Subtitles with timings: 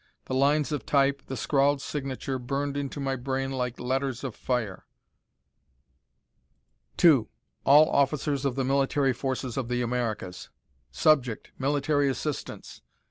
[0.25, 4.87] The lines of type, the scrawled signature, burned into my brain like letters of fire.
[6.97, 7.29] "To:
[7.65, 10.49] All Officers of the Military Forces of the Americas.
[10.89, 12.81] Subject: Military Assistance.